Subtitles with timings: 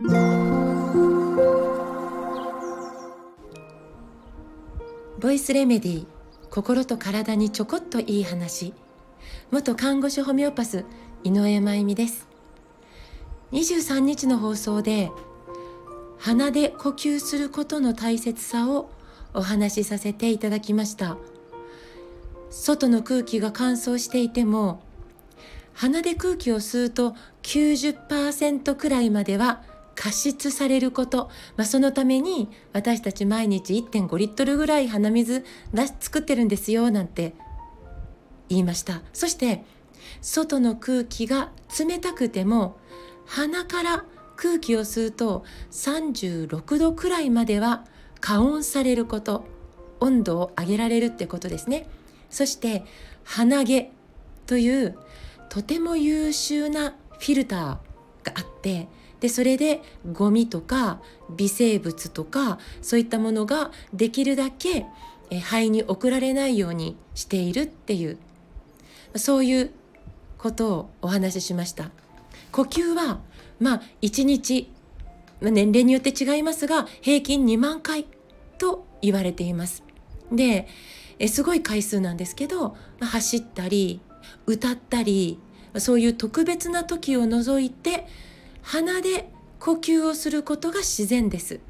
[0.00, 0.06] ボ
[5.32, 6.06] イスレメディ
[6.50, 8.74] 心と体にちょこっといい話。
[9.50, 10.84] 元看護師ホメオパス
[11.24, 12.28] 井上真由美です。
[13.50, 15.10] 23日の放送で
[16.18, 18.92] 鼻で呼吸することの大切さを
[19.34, 21.16] お話しさせていただきました。
[22.50, 24.80] 外の空気が乾燥していても
[25.72, 29.64] 鼻で空気を吸うと90%くらいまでは
[29.98, 35.44] 加湿されること、まあ、そのために私たち毎日1.5リットルぐらい鼻水
[35.74, 37.34] 出し作ってるんですよなんて
[38.48, 39.02] 言いました。
[39.12, 39.64] そして
[40.22, 42.78] 外の空気が冷たくても
[43.26, 44.04] 鼻から
[44.36, 47.84] 空気を吸うと36度くらいまでは
[48.20, 49.46] 加温されること
[49.98, 51.88] 温度を上げられるってことですね。
[52.30, 52.84] そして
[53.24, 53.90] 鼻毛
[54.46, 54.96] という
[55.48, 57.78] とても優秀なフィルターが
[58.36, 58.86] あって
[59.20, 59.82] でそれで
[60.12, 61.00] ゴミとか
[61.36, 64.86] 微生物とかそういったものができるだけ
[65.30, 68.18] 肺に送られないようにしているっていう
[69.16, 69.70] そういう
[70.38, 71.90] ことをお話ししました。
[72.52, 73.20] 呼吸は
[73.60, 74.70] まあ1日
[75.40, 78.06] 年齢によって違いますが平均2万回
[78.58, 79.82] と言われています。
[80.32, 80.68] で
[81.26, 84.00] すごい回数なんですけど、まあ、走ったり
[84.46, 85.38] 歌ったり
[85.76, 88.06] そういう特別な時を除いて
[88.62, 91.60] 鼻で呼吸をすることが自然です。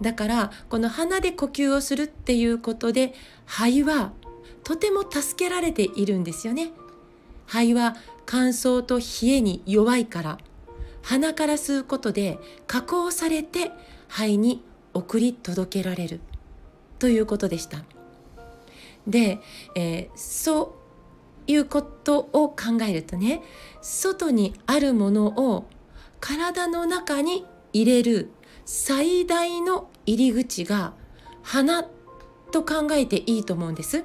[0.00, 3.14] だからこの鼻で呼吸をするっていうことで
[3.46, 4.12] 肺は
[4.62, 6.70] とても助けられているんですよね。
[7.46, 10.38] 肺は乾燥と冷えに弱いから
[11.02, 13.70] 鼻から吸うことで加工されて
[14.08, 14.62] 肺に
[14.92, 16.20] 送り届けられる。
[16.98, 17.84] ということでした。
[19.06, 19.38] で、
[19.74, 20.74] えー、そ
[21.48, 23.42] ういうことを考えるとね
[23.80, 25.66] 外にあるものを
[26.20, 28.30] 体の中に入れる
[28.64, 30.94] 最大の入り口が
[31.42, 31.84] 鼻
[32.50, 34.04] と考えていいと思うんです。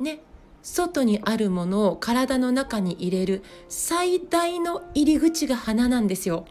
[0.00, 0.20] ね、
[0.62, 6.46] 外にあるものを体の中に入れる最大の入り口が鼻なんですよ。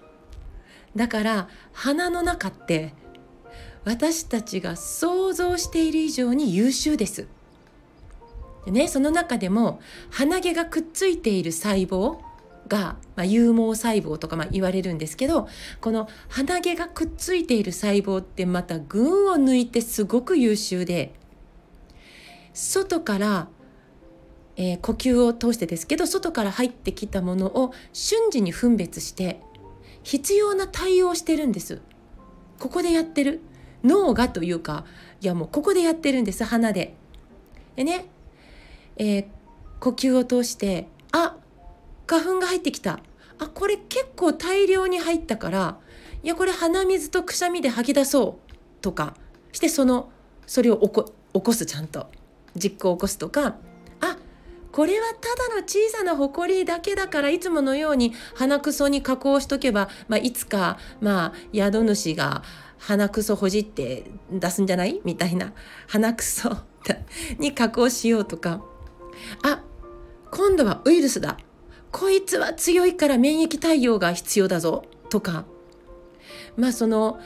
[0.96, 2.94] だから鼻の中って
[3.84, 7.28] 私たちが想像している以上に優秀です。
[8.66, 9.82] でね、その中でも
[10.12, 12.20] 鼻毛がくっついている細胞
[12.72, 15.50] が、まあ、有毛細胞とかまあ言われるんですけど
[15.82, 21.14] この鼻毛がくっついている細胞ってまた群を抜いてすごく優秀で
[22.54, 23.50] 外から、
[24.56, 29.42] えー、呼吸を通してですけど外から入ってきたものを瞬時に分別して
[30.04, 31.80] 必要な対応をしてるんです。
[32.58, 33.42] ここでやってる
[33.84, 34.86] 脳がというか
[35.20, 36.96] いやもうここでやってるんです鼻で。
[37.76, 38.06] でね、
[38.96, 39.26] えー、
[39.80, 41.36] 呼吸を通してあ
[42.20, 43.00] 花粉が入ってきた。
[43.40, 45.78] あこれ結構大量に入ったから
[46.22, 49.16] いやこれ鼻水とくしゃみで吐き出そうとか
[49.52, 50.12] してその
[50.46, 52.08] それを起こ起こすちゃんと。
[52.56, 53.56] 実行を起こすとか。
[54.02, 54.18] あ
[54.72, 62.44] これはただの小さなほこりだけだからいつものように鼻くそに加工しとけば、まあ、いつか、まあ、宿主が
[62.78, 65.02] 鼻くそほじって出すんじゃない？
[65.06, 65.54] みたいな。
[65.88, 66.58] 鼻くそ
[67.40, 68.62] に加工しようとか。
[69.44, 69.62] あ
[70.32, 71.38] 今度はウイルスだ。
[71.92, 75.46] こいつは強いから免疫対応が必要だぞとか
[76.58, 77.20] まあその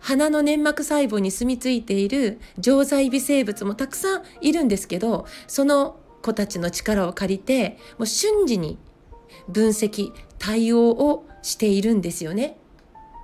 [0.00, 8.78] 鼻の粘膜細胞に住み着いている常在微生物もたくさんいるんですけどその子たちの力を借りてもう瞬時に
[9.48, 12.58] 分析対応をしているんですよね。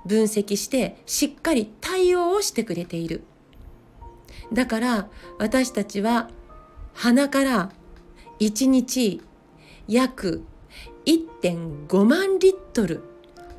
[0.05, 3.23] 分析してしっかり対応をしてくれている。
[4.51, 6.29] だから私たちは
[6.93, 7.71] 鼻から
[8.39, 9.21] 1日
[9.87, 10.43] 約
[11.05, 13.03] 1.5万リットル。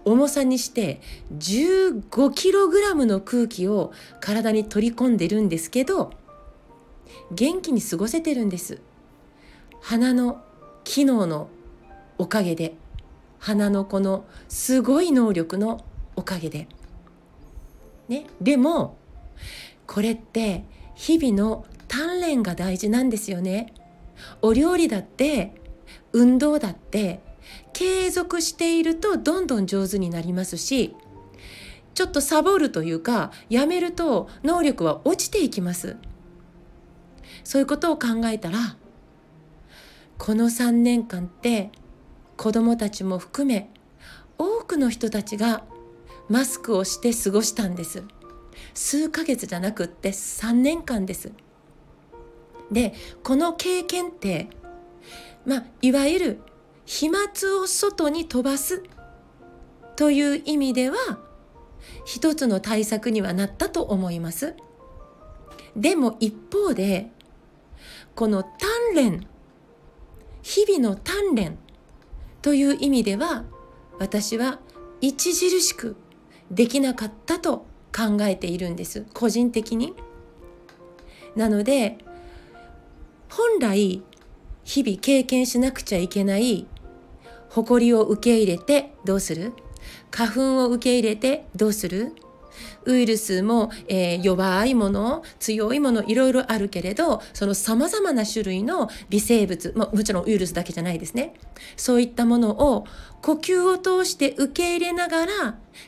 [0.04, 1.00] 重さにして
[1.36, 6.12] 15キログラムの空気を体に取り込んでるんですけど
[7.30, 8.80] 元気に過ごせてるんです。
[9.80, 10.42] 鼻の
[10.84, 11.48] 機能の
[12.18, 12.74] おかげで
[13.38, 15.84] 鼻のこのすごい能力の
[16.16, 16.68] おかげで。
[18.08, 18.96] ねでも
[19.86, 20.64] これって
[20.94, 23.72] 日々の鍛錬が大事なんですよね。
[24.40, 25.54] お料理だって
[26.12, 27.20] 運動だって
[27.72, 30.94] 継続しているとどんどん上手になりますし
[31.94, 35.96] ちょっとサボるというかやめると能力は落ちていきます。
[37.44, 38.76] そういうことを考えたら
[40.16, 41.70] この3年間って
[42.36, 43.68] 子どもたちも含め
[44.38, 45.64] 多くの人たちが
[46.28, 48.04] マスクをして過ごしたんです。
[48.74, 51.32] 数ヶ月じゃなくって3年間です。
[52.70, 54.48] でこの経験って
[55.44, 56.40] まあいわゆる
[56.84, 57.22] 飛沫
[57.60, 58.82] を外に飛ばす
[59.96, 61.18] という意味では
[62.04, 64.54] 一つの対策にはなったと思います。
[65.76, 67.10] でも一方で
[68.14, 69.26] この鍛錬
[70.42, 71.58] 日々の鍛錬
[72.42, 73.44] という意味では
[73.98, 74.58] 私は
[75.02, 75.96] 著しく
[76.50, 79.94] できなかったと考えているんです個人的に。
[81.36, 81.98] なので
[83.30, 84.02] 本来
[84.64, 86.66] 日々経験しなくちゃいけない
[87.50, 89.52] 誇りを受け入れてどうする？
[90.10, 92.14] 花粉を受け入れてどうする？
[92.84, 101.34] ウイルスも、えー、弱いもの強いものいろいろあるけれどそのさまざまな種類の微生物、まあ、もちろんウイルスだけじゃないですね。
[101.76, 102.86] そういったものを
[103.22, 105.32] 呼吸を通して受け入れながら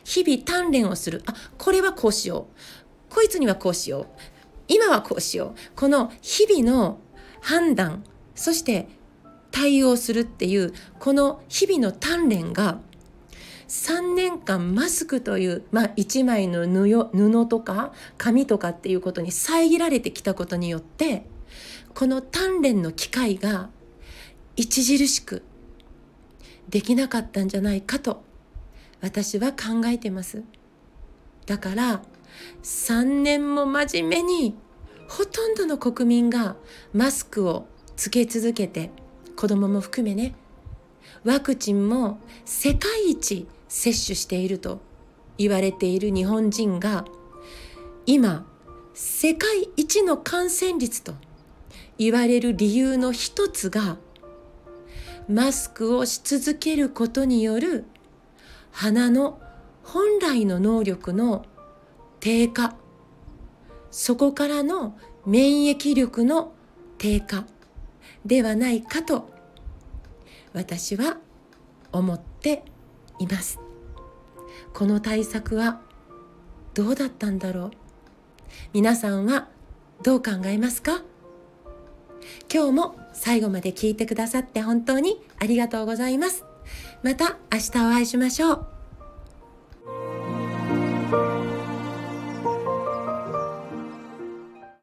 [0.03, 1.23] 日々鍛錬をする。
[1.27, 2.47] あこれはこうしよ
[3.11, 3.13] う。
[3.13, 4.05] こいつにはこうしよう。
[4.67, 5.59] 今はこうしよう。
[5.75, 6.99] この日々の
[7.41, 8.03] 判断
[8.35, 8.87] そして
[9.51, 12.79] 対応するっていうこの日々の鍛錬が
[13.67, 21.25] 3年間マスクという、まあ、1枚の布布とか紙とかっていうことに遮られてきたことによって
[21.93, 23.69] この鍛錬の機会が
[24.59, 25.43] 著しく
[26.69, 28.23] できなかったんじゃないかと
[29.01, 30.43] 私は考えてます。
[31.45, 32.01] だから
[32.63, 34.55] 3年も真面目に
[35.07, 36.55] ほとんどの国民が
[36.93, 38.91] マスクをつけ続けて
[39.35, 40.35] 子供も含めね。
[41.23, 44.79] ワクチンも世界一接種していると
[45.37, 47.05] 言われている日本人が
[48.05, 48.45] 今
[48.93, 51.13] 世界一の感染率と
[51.97, 53.97] 言われる理由の一つが
[55.27, 57.85] マスクをし続けることによる
[58.71, 59.39] 鼻の
[59.83, 61.45] 本来の能力の
[62.19, 62.75] 低下
[63.91, 66.53] そこからの免疫力の
[66.97, 67.45] 低下
[68.25, 69.29] ではないかと
[70.53, 71.17] 私は
[71.91, 72.63] 思って
[73.19, 73.59] います。
[74.73, 75.81] この対策は
[76.73, 77.71] どうだったんだろう。
[78.73, 79.47] 皆さんは
[80.03, 81.03] どう考えますか？
[82.53, 86.43] 今日も最後まで聞いてくださって本当にありがとうございます。
[87.03, 88.74] また明日お会いしましょう。